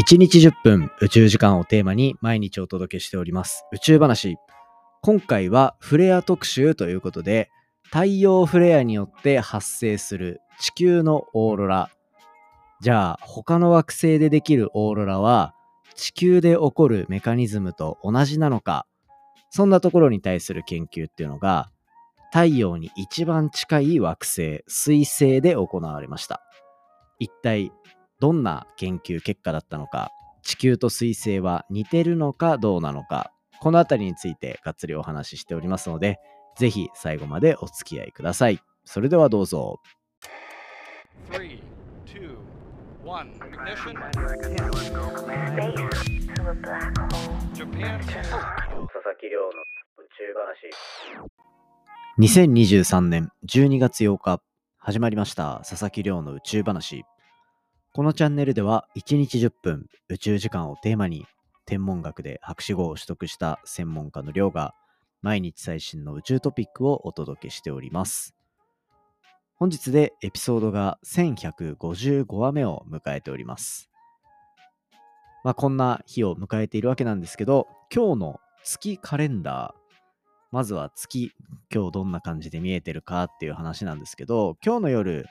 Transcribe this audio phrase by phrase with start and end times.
[0.00, 4.36] 1日10分宇宙時間をテーマに毎日お届けしております宇宙話。
[5.02, 7.50] 今回はフレア特集ということで
[7.84, 11.90] 太陽フレアによって発生する地球のオーロラ。
[12.80, 15.54] じゃあ他の惑星でできるオーロラは
[15.94, 18.86] 地球で起こるメカニズムと同じなのか
[19.50, 21.70] そんなところに対する研究っていうのが
[22.32, 26.42] 太陽に一番近い惑星水星で行われました
[27.18, 27.70] 一体
[28.20, 30.10] どんな研究結果だったのか
[30.42, 36.18] 地球と水星は似てるのかどうなのかこのあたりについてがっつりお話ししておりますので
[36.56, 38.60] ぜひ最後までお付き合いください。
[38.84, 39.80] それではどうぞ。
[41.30, 41.60] 3,
[42.06, 42.36] 2,
[43.04, 43.94] 1, ignition.
[47.54, 48.00] Japan.
[48.00, 49.52] 佐々木亮の宇
[50.18, 50.70] 宙話
[52.18, 54.40] 2023年12月8日
[54.78, 57.04] 始まりました佐々木亮の宇宙話
[57.92, 61.26] このチャンネルでは1日10分宇宙時間をテーマに
[61.66, 64.76] 天文学で博士号を取得した専門家の亮が
[65.22, 68.36] 毎日最新の宇宙トピックをお届けしております。
[69.56, 73.90] 本日でエピソードが1155話目を迎えております。
[75.42, 79.80] まあ、こんな日を迎えているわけなんですけど、今日の月カレンダー、
[80.52, 81.32] まずは月、
[81.74, 85.26] 今日どんな感じで見えてるかっていう話なんですけど、今日の夜、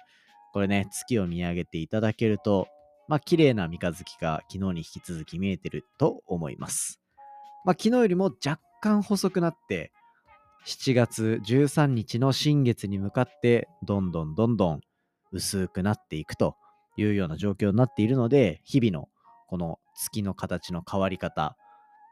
[0.53, 2.67] これね、月を見上げていただけると、
[3.07, 6.99] まあ、綺麗な三日月が昨日に引き続き見えてると思います。
[7.65, 9.91] まあ、昨日よりも若干細くなって、
[10.65, 14.81] 7月13日の新月に向かって、どんどんどんどん
[15.31, 16.55] 薄くなっていくと
[16.97, 19.09] いうような状況になっているので、日々の
[19.47, 21.55] この月の形の変わり方、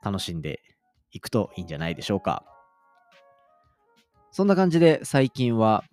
[0.03, 0.61] 楽しんで
[1.11, 2.45] いくといいんじゃないでしょうか。
[4.31, 5.83] そんな感じで最近は、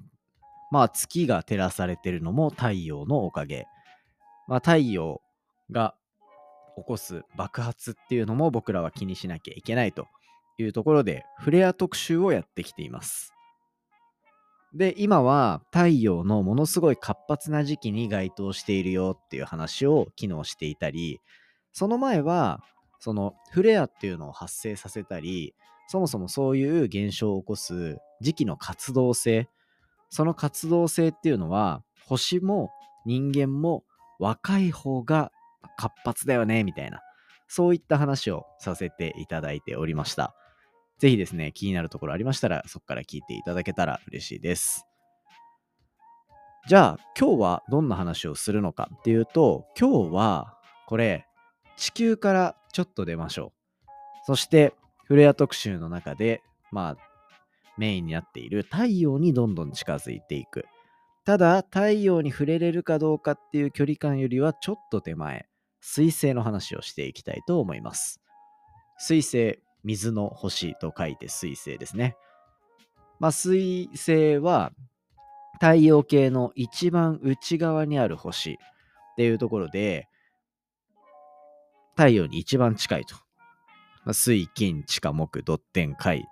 [0.74, 3.68] まあ月が照らされてるのも太陽のおかげ。
[4.48, 5.22] まあ太陽
[5.70, 5.94] が
[6.76, 10.08] 起こす爆発っていうのも僕らは気にしなきゃいけないと
[10.58, 13.32] いうところで、フレア特集をやってきています。
[14.74, 21.20] で、今は太陽のものすごい活発な時期に該当しているよっていう話を機能していたり、
[21.72, 22.64] その前は、
[22.98, 25.54] そのフレアっていうのを発生させたり、
[25.86, 29.48] そもそもそういう現象を起こす時期の活動性、
[30.14, 32.70] その活動性っていうのは、星も
[33.04, 33.82] 人間も
[34.20, 35.32] 若い方が
[35.76, 37.00] 活発だよね、みたいな、
[37.48, 40.32] そういった話をさせていただいておりました。
[41.00, 44.86] ぜひですね、気になるところありましたら、そこから聞いていただけたら嬉しいです。
[46.68, 51.26] じゃあ、今日はどんな話をするのかっていうと、今日は、これ、
[51.76, 53.88] 地球からちょっと出ましょう。
[54.26, 54.74] そして、
[55.06, 57.13] フレア特集の中で、まあ、
[57.76, 60.64] メインになっている太陽にどんどん近づいていく。
[61.24, 65.46] ただ、太陽に触れれるかどうかっていう距離感よりはちょっと手前、
[65.80, 68.20] 水星の話をしていきたいと思います。
[68.98, 72.16] 水星、水の星と書いて水星ですね。
[73.20, 74.72] まあ、水星は
[75.54, 78.56] 太陽系の一番内側にある星っ
[79.16, 80.08] ていうところで、
[81.96, 83.14] 太陽に一番近いと。
[84.04, 86.26] まあ、水、金、地下、木、土天、海。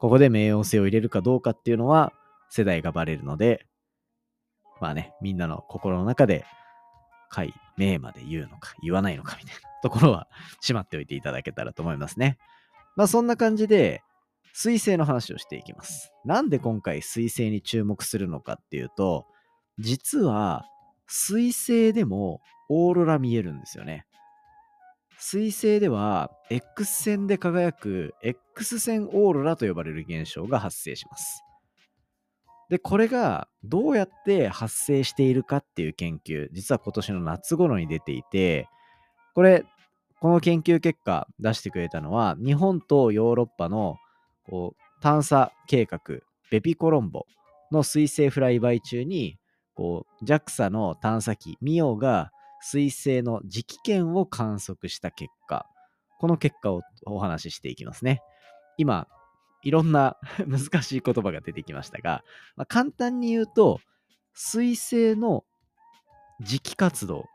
[0.00, 2.12] ここで冥王星を入れるかどうかっていうのは
[2.48, 3.66] 世代がバレるので、
[4.80, 6.46] まあね、みんなの心の中で、
[7.28, 10.26] 海、冥まで言うのか言わないのかみたいなところは
[10.60, 12.38] しまっておいていただけたらと思いますね。
[12.96, 14.02] まあそんな感じで、
[14.54, 16.12] 水星の話をしていきます。
[16.24, 19.26] なんで今回水星に注目するのかっていうと、
[19.78, 20.64] 実は
[21.06, 24.06] 水星でもオーロラ見えるんですよね。
[25.22, 31.44] 水星では X 線で輝く X 線オーロラと呼ばれる現象が発生します。
[32.70, 38.68] で、これがどうやって発生しているかっていう研究、実は今年の夏頃に出ていて、
[39.34, 39.64] これ、
[40.20, 43.96] この研究結果出してくれたのは、日本とヨーロッパの
[44.48, 46.00] こう探査計画、
[46.50, 47.26] ベピコロンボ
[47.70, 49.36] の水星フライバイ中に、
[49.74, 52.30] こう JAXA の探査機ミオが
[52.60, 55.66] 水星の磁気圏を観測した結果、
[56.18, 58.22] この結果をお話ししていきますね。
[58.76, 59.08] 今、
[59.62, 60.16] いろんな
[60.46, 62.24] 難しい言葉が出てきましたが、
[62.56, 63.80] まあ、簡単に言うと、
[64.32, 65.44] 水星の
[66.42, 67.26] 磁気活動、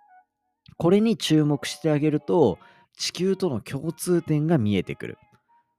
[0.77, 2.59] これに注目してあげると、
[2.97, 5.17] 地球との共通点が見えてくる。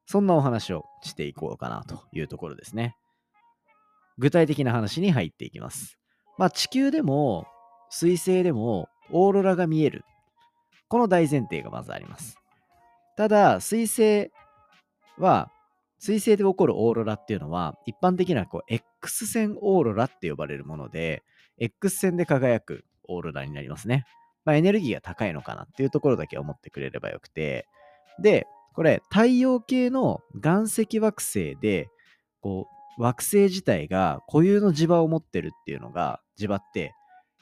[0.07, 2.97] そんなお話をしていこうかなというところですね。
[4.19, 5.99] 具体的な話に入っていきます。
[6.39, 7.47] まあ地球でも
[7.91, 10.05] 水星でもオーロラが見える。
[10.89, 12.39] この大前提がまずあります。
[13.17, 14.31] ただ、水星
[15.19, 15.51] は、
[15.99, 21.25] 水星で起こるオーロラっていうのは、一般的なこう X 線オーロラって呼ばれるもので、
[21.59, 24.05] X 線で輝くオーロラになりますね。
[24.45, 27.67] まあ、エネルギーが高いのかなっていうところだけ思ってくれればよくて、
[28.23, 31.89] で、これ、太陽系の岩石惑星で、
[32.41, 32.69] こ
[32.99, 36.95] う、惑星自体が固有の磁場を持ってるっていうのが、磁場って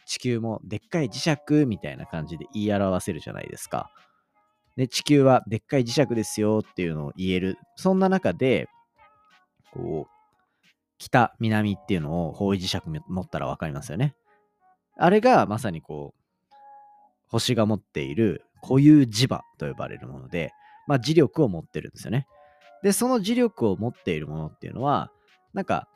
[0.07, 3.91] 地球もでっかい磁石みたいな感じで言い表せるじゃないですか。
[4.77, 7.59] で、地球はでっかい磁石ですよっていうのを言える。
[7.77, 8.69] そんな中で、
[9.73, 10.15] こう、
[10.99, 14.15] 北、南っていうのを方位磁石持ったら分かりますよね。
[14.97, 16.25] あれがまさにこう、
[17.29, 20.53] 星が持っている固有磁場と呼ばれるもので、
[20.87, 22.27] まあ磁力を持ってるんですよね。
[22.83, 25.11] で、その磁力を持っているものっていうのは、
[25.53, 25.89] なんか、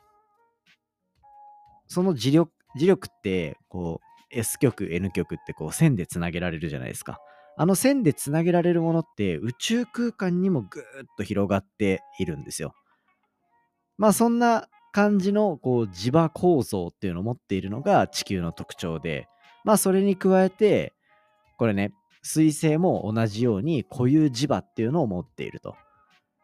[1.87, 7.19] その磁力、磁力って、こう、S 極、N 極ってこう線でつなげられるじゃないですか。
[7.57, 10.85] あの線でつなげられるものって宇宙空間にもぐーっ
[11.17, 12.73] と広がっているんですよ。
[13.97, 19.27] まあそんな感じのこう磁場構造っていうのを持っているのが地球の特徴で、
[19.65, 20.93] まあそれに加えて、
[21.57, 21.91] これね、
[22.21, 25.75] 水星も同じように固有磁場っていうのを持っていると。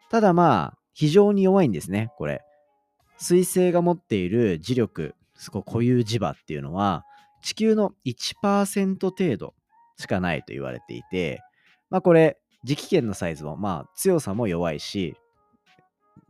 [0.10, 2.42] ただまあ、非常に弱いんですね、これ。
[3.18, 7.06] 水星が持っている磁力、すごい固有磁場っていうのは、
[7.42, 9.54] 地球の1%程度
[9.98, 11.42] しかないと言われていて、
[11.90, 15.16] まあこれ、磁気圏のサイズも、まあ強さも弱いし、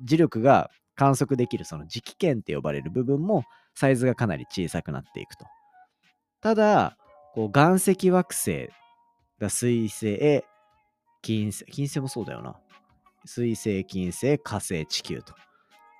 [0.04, 3.44] 磁力が観測できるその磁気圏って呼ばれる部分も
[3.74, 5.46] サイズがかなり小さくなっていくと。
[6.42, 6.98] ただ、
[7.34, 8.69] こう岩石惑星
[9.40, 10.44] が水星、
[11.22, 12.56] 金星、金星もそうだよな。
[13.25, 15.34] 水星、金星、火星、地球と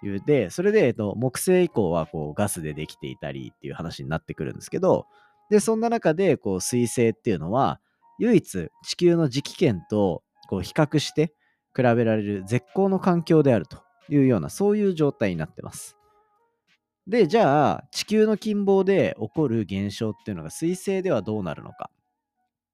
[0.08, 5.08] いうで、それで、えっと、木星以降はこうガスでできていたりっていう話になってくるんですけど、
[5.50, 7.80] で、そんな中で、こう、水星っていうのは、
[8.18, 11.34] 唯一地球の磁気圏とこう比較して
[11.76, 15.98] 比べられる絶好の環境であるというような、そういう状態になってます。
[17.08, 21.92] で、じゃあ、地球の近傍で起こる現象っていうのが水星ではどうなるのか。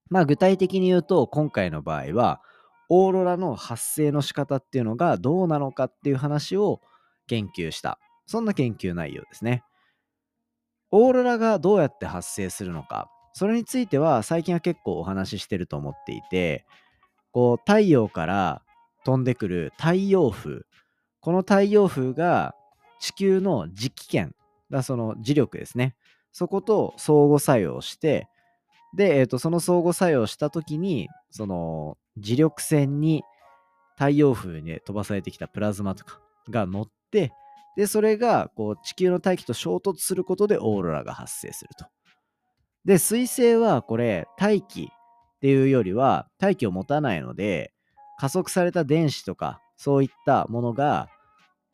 [0.08, 2.40] まあ、具体的に言うと、今回の場合は、
[2.88, 6.80] オーロラの発生の仕方っていうのがどうなのかっていう話を
[7.26, 7.98] 研究した。
[8.26, 9.62] そんな研究内容ですね。
[10.90, 13.10] オーロラがどうやって発生するのか。
[13.32, 16.66] それについては最近は結構お話ししてると思っていて、
[17.32, 18.62] こう太陽から
[19.04, 20.62] 飛んでくる太陽風。
[21.20, 22.54] この太陽風が
[23.00, 24.34] 地球の磁気圏、
[24.70, 25.94] だその磁力ですね。
[26.30, 28.28] そこと相互作用して、
[28.94, 33.22] で、えーと、その相互作用した時に、その磁力線に
[33.96, 36.20] 太陽風に飛ばされてきたプラズマとか
[36.50, 41.86] が乗っ、で、それがこう地球の大気と衝突することでオーロラが発生すると。
[42.84, 44.86] で、水星はこれ、大気っ
[45.40, 47.72] ていうよりは大気を持たないので、
[48.18, 51.08] 加速された電子とかそういったものが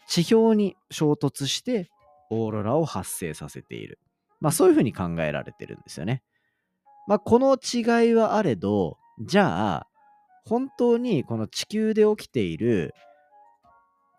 [0.07, 1.91] 地表に衝突して
[2.31, 3.99] オーロラを発生させている。
[4.41, 6.23] まあそういうふうに考えられてるんですよね。
[7.07, 9.87] まあこの違いはあれど、じゃあ
[10.47, 12.95] 本当にこの地球で起きている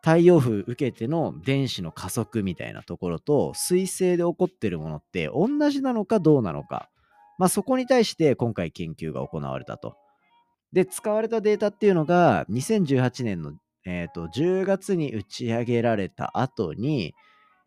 [0.01, 6.90] 太陽風受けての電子の加速みたいなところと水星で起こってるものって同じなのかどうなのか、
[7.38, 9.96] まあ、そこに対して今回研究が行われたと。
[10.72, 13.54] で使われたデータっていうのが2018年の、
[13.86, 17.16] えーと、10月に打ち上げられた後に、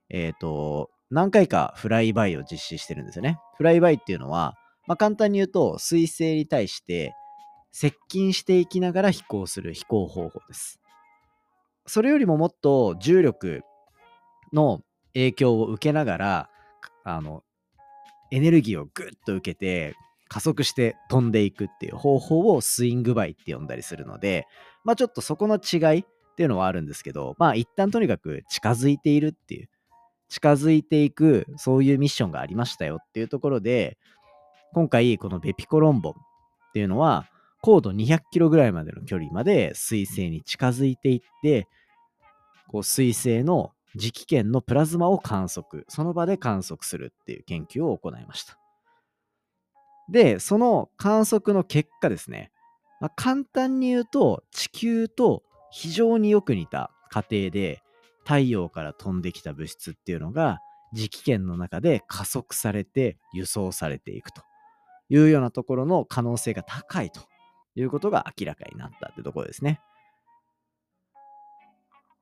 [0.09, 3.39] えーと、何回かフライバイを実施してるんですよね。
[3.57, 4.55] フライバイっていうのは、
[4.87, 7.13] まあ、簡単に言うと水星に対して
[7.73, 10.82] 接近していきながら飛行する飛行方法です。
[11.87, 13.63] それよりももっと重力
[14.53, 14.83] の
[15.15, 16.51] 影響を受けながら
[17.05, 17.43] あの
[18.31, 19.95] エネルギーをグッと受けて
[20.29, 24.47] 加速して飛んでいくっていう方法をスイングバイって呼んだりするので
[24.85, 26.05] まあちょっとそこの違いっ
[26.37, 29.69] ていうのはあるんですけどまあ一旦とにかく近づいているっていう
[30.29, 33.99] 近づいていくそういうミッションがありましたよっていうところで
[34.73, 36.15] 今回このベピコロンボっ
[36.73, 37.27] ていうのは
[37.63, 41.69] 高度200キロぐらいまでの距離まで水星に近づいていって、
[42.69, 48.59] こう水星の磁気圏のプラズマを観測、その場で観測するっていう研究を行いました。
[50.11, 52.51] で、その観測の結果ですね、
[53.01, 57.83] まあ、簡単に言うと地球と非常によく似た過程で
[58.25, 60.61] 太陽から飛んできた物質っていうのが
[60.95, 64.43] 磁気圏の中で加速されて輸送されていくと
[65.09, 67.21] いうようなところの可能性が高いと
[67.75, 69.81] いうことが明らかになったってところですね。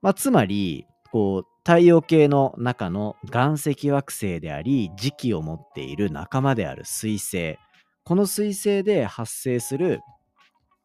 [0.02, 7.58] まあ、つまり、こう、太陽系の中の岩石惑星であり、磁気を持っている仲間である水星。
[8.04, 10.00] この水星で発生する、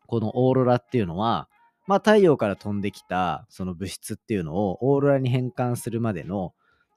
[0.07, 1.47] このオーロラっていうのは、
[1.87, 6.53] まあ、太陽から飛んできたその物質っていうのをオーロラに変換するまでの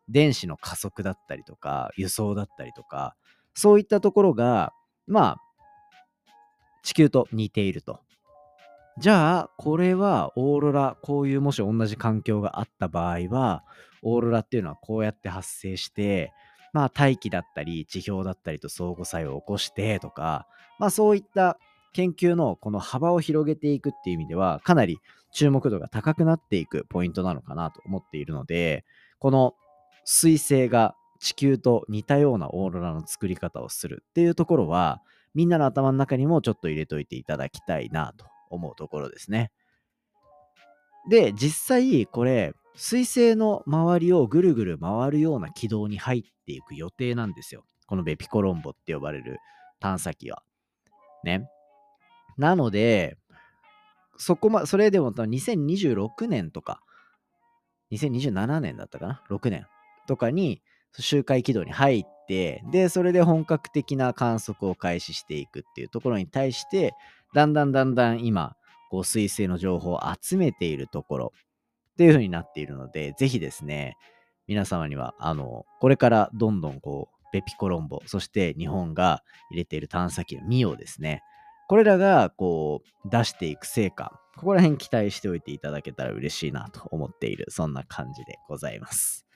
[0.08, 3.14] 電子の加速だったりとか輸送だったりとか
[3.54, 4.72] そういったところが
[5.06, 5.36] まあ
[6.88, 8.00] 地球と似ていると。
[8.96, 13.62] じゃあ、これはオーロラ、こういうもし同じ環境があった場合は、
[14.00, 16.32] オーロラっていうのはこうやって発生して、
[16.72, 20.46] まあ大気だったり地表だったりと相互作用を起こしてとか、
[20.78, 21.58] まあそういった
[21.92, 24.98] 研究のこの幅を広げていくっていう意味では、かなり
[25.30, 28.86] 注目度が高くなっていくポイントなのかなと思っているので、
[29.18, 29.52] この
[30.06, 35.02] 彗星が地球と似たようなオーロラの作り方をするっていうところは、
[35.34, 39.50] みんなの頭の中にもちょっと入れといていただきたいなと思うところですね。
[41.08, 47.64] で、実際これ、彗星の周りをぐるぐる回るような軌道に入っていく予定なんですよ。
[47.86, 49.38] このベピコロンボって呼ばれる
[49.80, 50.42] 探査機は。
[51.24, 51.48] ね。
[52.36, 53.16] なので、
[54.16, 56.82] そこま、それでも2026年とか、
[57.90, 59.66] 2027年だったかな ?6 年
[60.06, 60.62] とかに
[60.98, 66.94] 周回軌道に入って、で、それで本格的な観測を開始していくっていうところに対して、
[67.34, 68.56] だんだんだんだん今、
[68.90, 71.32] こう、彗星の情報を集めているところ
[71.92, 73.96] っていう風になっているので、ぜひですね、
[74.46, 81.22] 皆様には、あの、これからどんどんこう、ベピコロンボ、そして日本が入れている探査機のミオですね。
[81.68, 89.27] これらが、こう、出していく成果、ここら辺期待しておいていただけたら嬉しいなと思っている、そんな感じでございます。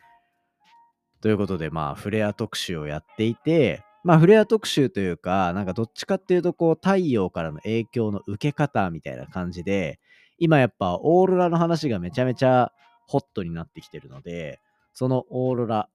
[1.23, 10.01] ということで、まあ、フレア特集をやっていて、まあ、フレア特集というか、なんかどっちかっていうと、こう、太陽からの影響の受け方みたいな感じで、
[10.39, 12.73] 今やっぱオーロラの話がめちゃめちゃ
[13.07, 14.61] ホットになってきてるので、
[14.93, 15.89] そのオーロラ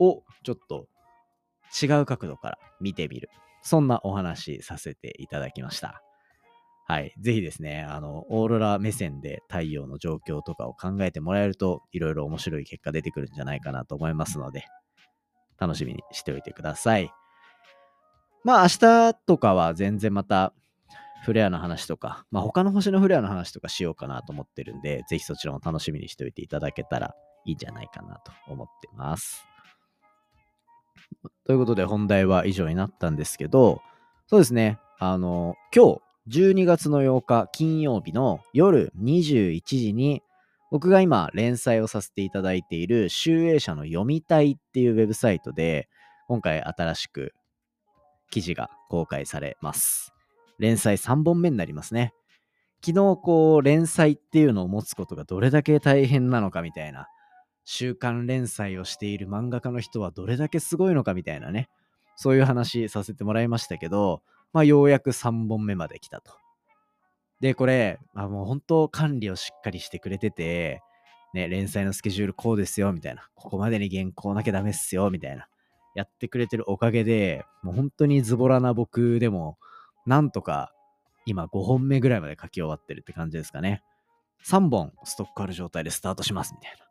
[0.00, 0.88] をちょっと
[1.80, 3.30] 違う角度から見てみる。
[3.62, 6.02] そんなお話させていただきました。
[6.86, 7.14] はい。
[7.18, 14.66] ぜひですね、あの、オーロラ目線で太陽の状況とかを考えてもらえると、いろいろ面白い結果出てくるんじゃないかなと思いますので、
[15.58, 17.10] 楽しみにしておいてください。
[18.44, 20.52] まあ明日とかは全然また
[21.24, 27.14] フレアの話とか、まあ他の星のフレアの話とかしようかなと思ってるんで、ぜひそちらも楽しみにしておいていただけたら
[27.46, 29.42] いいんじゃないかなと思ってます。
[31.46, 33.80] ということで本題は以上になったんですけど、
[34.26, 40.22] そうですね、あの、今日12月の8日金曜日の夜21時に
[40.70, 45.88] 僕が今連載をさせていただいている集英社の読みたいっていうウェブサイトで
[46.26, 47.32] 今回新しく
[48.30, 50.14] 記事が公開されます。
[50.58, 52.14] 連載3本目になりますね。
[52.84, 57.08] 昨日こう連載っていうのを持つことがどれだけ大変なのかみたいな
[57.64, 61.68] 週刊連載をしている漫画家の人はどれだけすごいのかみたいなね
[62.16, 64.22] そういう話させてもらいましたけど
[64.54, 66.32] まあようやく3本目まで来たと。
[67.40, 70.80] でこれあもう本当管理をしっかりしてくれてて
[71.34, 75.46] ね連載のスケジュールこうですよみたいなここまでに原稿なきゃダメっすよみたいな
[75.94, 79.58] やってくれてるおかげでもう本当にズボラな僕でも
[80.06, 80.72] なんとか
[81.26, 83.82] 今5本目ぐらいまで書き終わってるって感じですかね。
[84.46, 86.84] 3本ストックある状態でスタートしますみたいな。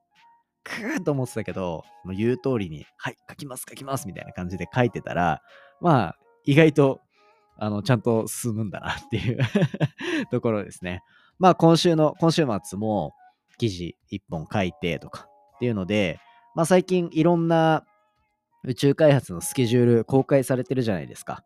[0.63, 5.41] くーっと思ってたけど、もう言う通りに、はい、書きます書きますみたいな感じで書いてたら、
[5.81, 7.01] まあ意外と
[7.57, 9.39] あのちゃんと進むんだなっていう
[10.31, 11.01] ところですね。
[11.39, 13.13] まあ今週の、今週末も
[13.57, 16.19] 記事1本書いてとかっていうので、
[16.55, 17.85] まあ最近いろんな
[18.63, 21.43] 宇宙開発のスケジュール公開されてるじゃないですか。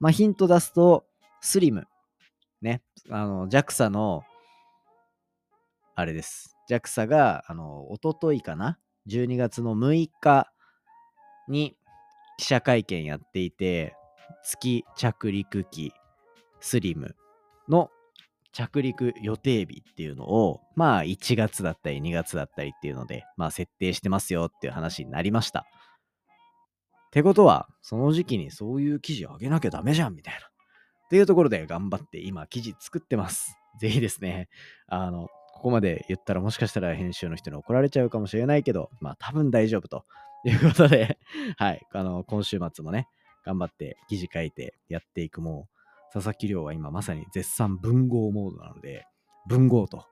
[0.00, 1.04] まあヒント出すと、
[1.40, 1.86] スリム。
[2.62, 2.82] ね。
[3.10, 4.24] あの、JAXA の、
[5.94, 6.56] あれです。
[6.70, 10.52] JAXA が、あの、おとといかな ?12 月の6日
[11.48, 11.76] に
[12.36, 13.96] 記者会見やっていて、
[14.42, 15.92] 月着陸機
[16.60, 17.14] スリム
[17.68, 17.90] の
[18.52, 25.60] 着陸予定日っていうのを、まあ1月だったり2月だったりっていうので、まあ設定してますよっていう話になりました。
[25.60, 30.40] ってことは、その時期にそういう記事あげなきゃダメじゃんみたいな。
[30.40, 33.56] っていうところで頑張って今記事作ってます。
[33.80, 34.48] ぜひですね、
[34.88, 40.04] あの、ここまで言ったらもしかしたら編集の人に怒られちゃうかもしれないけど、まあ多分大丈夫と
[40.44, 41.18] いうことで、
[41.56, 43.08] はい、あの、今週末もね、
[43.48, 45.68] 頑張って記事書いてやっていくも、
[46.12, 49.06] 佐々木亮は今まさに絶賛文豪モードなので、
[49.48, 50.04] 文豪と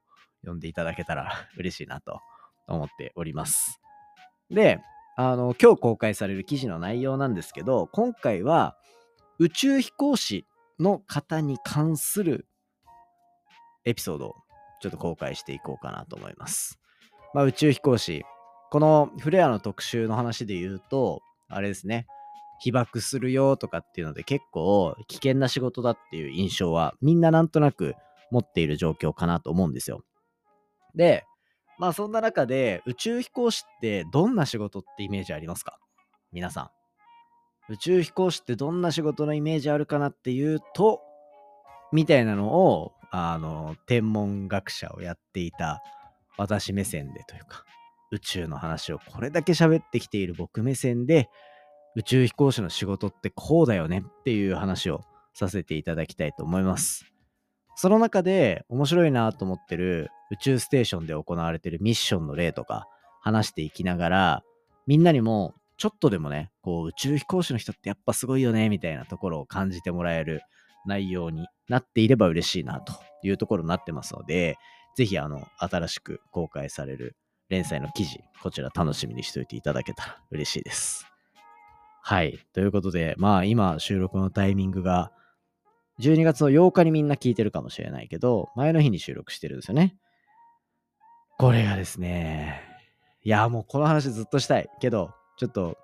[0.42, 2.22] 呼んでいただけたら 嬉しいなと
[2.66, 3.78] 思っております。
[4.48, 4.80] で、
[5.18, 8.78] あの、今日公開される記事の内容なんですけど、今回は
[9.38, 10.46] 宇宙飛行士
[10.78, 12.46] の方に関する
[13.84, 14.34] エピソードを
[14.80, 16.80] ちょっと公開していこうかなと思います。
[17.34, 18.24] まあ、宇宙飛行士、
[18.70, 22.06] このフレアの特集の話で言うと、あれですね、
[22.60, 27.94] 被爆するよとかっていうので結構危険な仕事だっていう印象はみんななんとなく
[28.30, 30.02] 持っている状況かなと思うんですよ。
[30.94, 31.24] で、
[31.78, 35.78] まあそんな中で宇宙飛行士ってどんな仕事ってイメージありますか？
[36.32, 37.72] 皆さん。
[37.72, 41.00] 宇宙飛行士ってどんな仕事のイメージあるかなっていうと、
[41.92, 45.82] みたいなのを、あの、天文学者をやっていた
[46.36, 47.64] 私目線でというか、
[48.12, 51.28] 宇宙の話をこれだけ喋ってきている僕目線で、
[51.96, 55.00] 宇宙飛行士の仕事ってこうだよねっていう話を
[55.32, 57.06] させていただきたいと思います。
[57.74, 62.86] その中で面白いなと思ってる宇宙ステーションで行われてるミッションの例とか
[63.22, 64.42] 話していきながら、
[64.86, 70.42] みんなにもちょっとでもね、こう宇宙飛行士の人ってやっぱすごいよねみたいなところを感じてもらえる
[70.86, 74.56] 内容になっていれば嬉しいなというところになってますので、
[74.96, 77.16] ぜひあの、新しく公開される
[77.48, 81.06] 連載の記事、こちら楽しみにしておいていただけたら嬉しいです。
[82.08, 82.38] はい。
[82.52, 85.10] ということで、まあ今収録のタイミングが
[85.98, 89.96] 12月の8日にみんな聞いてるかもしれないけど、前の日に収録してるんですよね。
[91.36, 92.62] これがですね、
[93.24, 95.76] いや、もうこの話ずっとしたいけど、ちょっと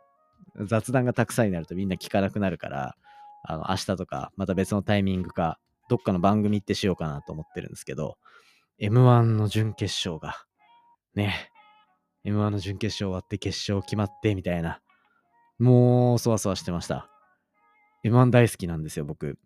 [0.60, 2.94] 雑談がたくさんになるとみんな聞かなくなるから、
[3.42, 8.16] あの、明日とか、また別のタイミングか、どっかの番組ってしようかなと思ってるんですけど、
[8.80, 10.36] M1 の準決勝が、
[11.16, 11.50] ね、
[12.24, 14.80] M1 の準決勝終わって決勝決まってみたいな、
[15.62, 17.08] もうそわそわしてました。
[18.04, 19.38] M1 大好きなんですよ、僕。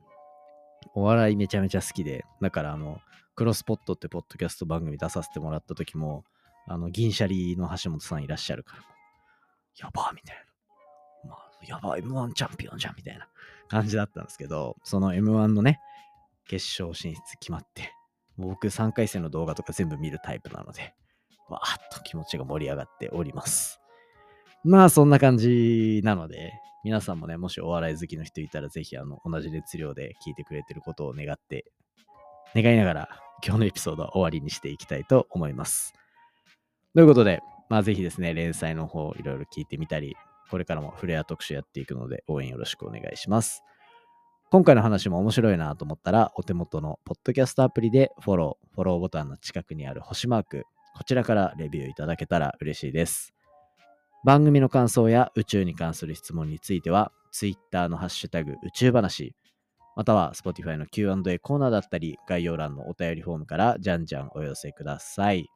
[0.94, 3.00] お笑いめちゃめちゃ好きで、だからあの、
[3.34, 6.24] クロスポットってポッドキャスト番組出させてもらった時も、
[6.66, 8.82] あの、銀シャリの橋本さんいらっしゃるから、
[9.78, 10.36] やばーみたい
[11.24, 11.30] な。
[11.30, 13.28] まあ、やばい、M1 チャンピオンじゃんみたいな
[13.68, 15.80] 感じだったんですけど、その M1 のね、
[16.48, 17.92] 決勝進出決まって、
[18.38, 20.94] 僕3回戦の動画とか全部見るタイプなので、
[21.50, 23.80] わーっと気持ちが盛り上がっております。
[24.66, 31.64] まあそんな感じなので、皆さんもね、もしお笑い好きの人いたら、ぜひあの同じ熱量で聞いてくれてることを願って、
[32.52, 33.08] 願いながら
[33.44, 35.92] 今日のエピソードは終わりにしていきたいと思います。
[36.96, 40.16] ということで、まあぜひですね、連載の方いろいろ聞いてみたり、
[40.50, 43.62] これからもフレア特集やっていくので応援よろしくお願いします。
[44.50, 50.64] 今回の話も面白いなと思ったら、お手元のポッドキャストアプリでフォロー、フォローボタンの近くにある星マーク、
[50.96, 53.35] こちらからレビューいただけたら嬉しいです。
[54.26, 59.36] 番組の感想や宇宙に関する質問については、Twitter のハッシュタグ宇宙話、
[59.94, 65.46] または Spotify の Q&A コーナーだったり、概要欄のお便りフォームからじゃんじゃんお寄せください。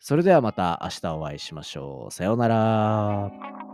[0.00, 2.10] それではまた明日お会いしましょう。
[2.10, 3.73] さようなら。